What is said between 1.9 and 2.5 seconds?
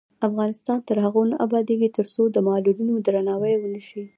ترڅو د